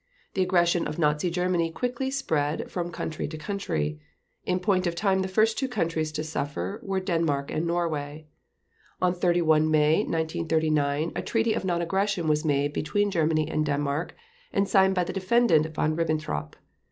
[0.33, 3.99] The aggression of Nazi Germany quickly spread from country to country.
[4.45, 8.25] In point of time the first two countries to suffer were Denmark and Norway.
[8.99, 14.15] On 31 May 1939 a Treaty of Non Aggression was made between Germany and Denmark,
[14.51, 16.55] and signed by the Defendant Von Ribbentrop.